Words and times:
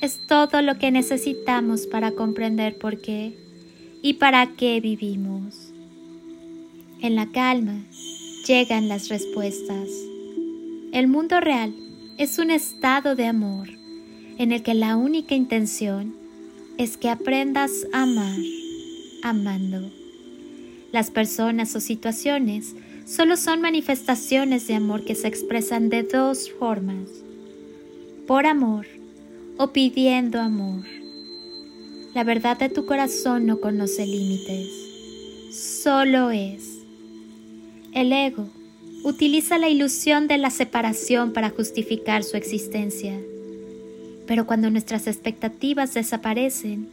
es 0.00 0.20
todo 0.26 0.62
lo 0.62 0.78
que 0.78 0.90
necesitamos 0.90 1.86
para 1.86 2.12
comprender 2.12 2.78
por 2.78 3.00
qué 3.00 3.36
y 4.00 4.14
para 4.14 4.54
qué 4.54 4.80
vivimos. 4.80 5.72
En 7.00 7.16
la 7.16 7.26
calma 7.26 7.80
llegan 8.46 8.88
las 8.88 9.08
respuestas. 9.08 9.88
El 10.92 11.08
mundo 11.08 11.40
real 11.40 11.74
es 12.16 12.38
un 12.38 12.50
estado 12.50 13.16
de 13.16 13.26
amor 13.26 13.68
en 14.38 14.52
el 14.52 14.62
que 14.62 14.74
la 14.74 14.96
única 14.96 15.34
intención 15.34 16.14
es 16.76 16.96
que 16.96 17.10
aprendas 17.10 17.72
a 17.92 18.02
amar, 18.02 18.38
amando. 19.22 19.90
Las 20.92 21.10
personas 21.10 21.74
o 21.74 21.80
situaciones 21.80 22.76
solo 23.04 23.36
son 23.36 23.60
manifestaciones 23.60 24.68
de 24.68 24.74
amor 24.74 25.04
que 25.04 25.16
se 25.16 25.26
expresan 25.26 25.88
de 25.88 26.04
dos 26.04 26.50
formas, 26.52 27.08
por 28.26 28.46
amor 28.46 28.86
o 29.58 29.72
pidiendo 29.72 30.40
amor. 30.40 30.84
La 32.14 32.24
verdad 32.24 32.56
de 32.58 32.68
tu 32.68 32.86
corazón 32.86 33.44
no 33.44 33.60
conoce 33.60 34.06
límites, 34.06 34.68
solo 35.52 36.30
es. 36.30 36.78
El 37.92 38.12
ego 38.12 38.48
utiliza 39.02 39.58
la 39.58 39.68
ilusión 39.68 40.28
de 40.28 40.38
la 40.38 40.50
separación 40.50 41.32
para 41.32 41.50
justificar 41.50 42.22
su 42.22 42.36
existencia, 42.36 43.18
pero 44.26 44.46
cuando 44.46 44.70
nuestras 44.70 45.06
expectativas 45.06 45.92
desaparecen, 45.92 46.88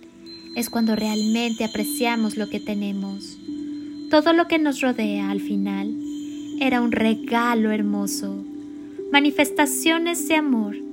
es 0.55 0.69
cuando 0.69 0.95
realmente 0.95 1.65
apreciamos 1.65 2.35
lo 2.35 2.49
que 2.49 2.59
tenemos. 2.59 3.37
Todo 4.09 4.33
lo 4.33 4.47
que 4.47 4.57
nos 4.57 4.81
rodea 4.81 5.29
al 5.29 5.41
final 5.41 5.93
era 6.59 6.81
un 6.81 6.91
regalo 6.91 7.71
hermoso, 7.71 8.43
manifestaciones 9.11 10.27
de 10.27 10.35
amor 10.35 10.84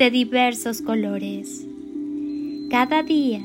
de 0.00 0.10
diversos 0.10 0.80
colores. 0.80 1.66
Cada 2.70 3.02
día 3.02 3.42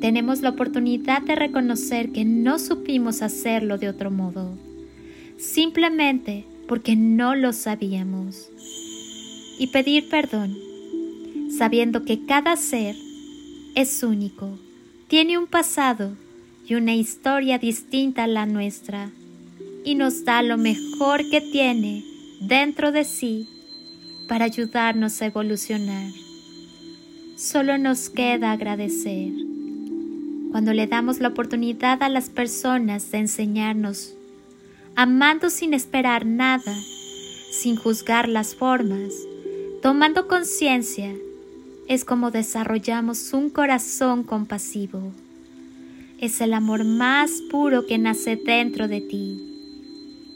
tenemos 0.00 0.40
la 0.40 0.48
oportunidad 0.48 1.22
de 1.22 1.36
reconocer 1.36 2.10
que 2.10 2.24
no 2.24 2.58
supimos 2.58 3.22
hacerlo 3.22 3.78
de 3.78 3.88
otro 3.88 4.10
modo, 4.10 4.58
simplemente 5.36 6.46
porque 6.66 6.96
no 6.96 7.36
lo 7.36 7.52
sabíamos. 7.52 8.50
Y 9.60 9.68
pedir 9.68 10.08
perdón, 10.08 10.58
sabiendo 11.56 12.04
que 12.04 12.26
cada 12.26 12.56
ser 12.56 12.96
es 13.76 14.02
único, 14.02 14.58
tiene 15.06 15.38
un 15.38 15.46
pasado 15.46 16.16
y 16.66 16.74
una 16.74 16.96
historia 16.96 17.58
distinta 17.58 18.24
a 18.24 18.26
la 18.26 18.46
nuestra, 18.46 19.12
y 19.84 19.94
nos 19.94 20.24
da 20.24 20.42
lo 20.42 20.58
mejor 20.58 21.30
que 21.30 21.40
tiene 21.40 22.02
dentro 22.40 22.90
de 22.90 23.04
sí 23.04 23.46
para 24.26 24.44
ayudarnos 24.44 25.20
a 25.22 25.26
evolucionar. 25.26 26.10
Solo 27.36 27.78
nos 27.78 28.08
queda 28.10 28.52
agradecer. 28.52 29.32
Cuando 30.50 30.72
le 30.72 30.86
damos 30.86 31.18
la 31.20 31.28
oportunidad 31.28 32.02
a 32.02 32.08
las 32.08 32.30
personas 32.30 33.10
de 33.10 33.18
enseñarnos, 33.18 34.14
amando 34.94 35.50
sin 35.50 35.74
esperar 35.74 36.26
nada, 36.26 36.74
sin 37.50 37.76
juzgar 37.76 38.28
las 38.28 38.54
formas, 38.54 39.12
tomando 39.82 40.28
conciencia, 40.28 41.12
es 41.88 42.04
como 42.04 42.30
desarrollamos 42.30 43.32
un 43.32 43.50
corazón 43.50 44.22
compasivo. 44.22 45.12
Es 46.18 46.40
el 46.40 46.54
amor 46.54 46.84
más 46.84 47.30
puro 47.50 47.86
que 47.86 47.98
nace 47.98 48.36
dentro 48.36 48.88
de 48.88 49.00
ti. 49.00 49.40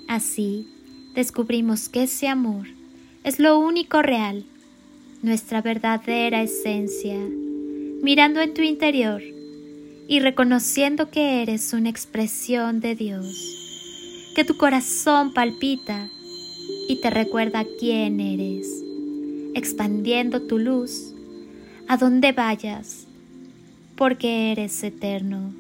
Así 0.08 0.66
descubrimos 1.14 1.88
que 1.88 2.02
ese 2.02 2.28
amor 2.28 2.77
es 3.24 3.38
lo 3.38 3.58
único 3.58 4.02
real, 4.02 4.44
nuestra 5.22 5.62
verdadera 5.62 6.42
esencia, 6.42 7.18
mirando 8.02 8.40
en 8.40 8.54
tu 8.54 8.62
interior 8.62 9.22
y 10.06 10.20
reconociendo 10.20 11.10
que 11.10 11.42
eres 11.42 11.72
una 11.72 11.90
expresión 11.90 12.80
de 12.80 12.94
Dios, 12.94 14.32
que 14.34 14.44
tu 14.44 14.56
corazón 14.56 15.34
palpita 15.34 16.08
y 16.88 17.00
te 17.00 17.10
recuerda 17.10 17.66
quién 17.78 18.20
eres, 18.20 18.66
expandiendo 19.54 20.42
tu 20.42 20.58
luz 20.58 21.14
a 21.88 21.96
donde 21.96 22.32
vayas, 22.32 23.06
porque 23.96 24.52
eres 24.52 24.82
eterno. 24.82 25.52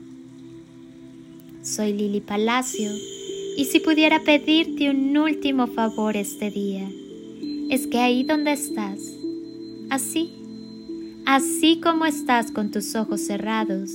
Soy 1.62 1.92
Lili 1.92 2.20
Palacio 2.20 2.90
y 3.56 3.64
si 3.64 3.80
pudiera 3.80 4.22
pedirte 4.22 4.88
un 4.88 5.16
último 5.16 5.66
favor 5.66 6.16
este 6.16 6.50
día, 6.50 6.88
es 7.70 7.86
que 7.86 7.98
ahí 7.98 8.24
donde 8.24 8.52
estás, 8.52 8.98
así, 9.90 10.30
así 11.26 11.80
como 11.80 12.06
estás 12.06 12.50
con 12.50 12.70
tus 12.70 12.94
ojos 12.94 13.20
cerrados, 13.20 13.90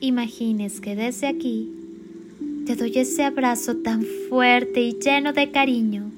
imagines 0.00 0.80
que 0.80 0.94
desde 0.94 1.26
aquí 1.26 1.68
te 2.66 2.76
doy 2.76 2.96
ese 2.96 3.24
abrazo 3.24 3.76
tan 3.78 4.04
fuerte 4.28 4.82
y 4.82 4.92
lleno 5.00 5.32
de 5.32 5.50
cariño 5.50 6.12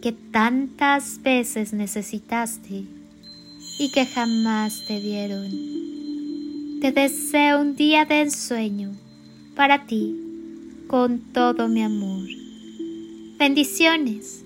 que 0.00 0.12
tantas 0.12 1.20
veces 1.22 1.72
necesitaste 1.72 2.84
y 3.80 3.90
que 3.90 4.06
jamás 4.06 4.84
te 4.86 5.00
dieron. 5.00 5.50
Te 6.80 6.92
deseo 6.92 7.60
un 7.60 7.74
día 7.74 8.04
de 8.04 8.20
ensueño 8.20 8.92
para 9.56 9.86
ti 9.86 10.14
con 10.86 11.18
todo 11.32 11.66
mi 11.66 11.82
amor. 11.82 12.28
Bendiciones 13.38 14.45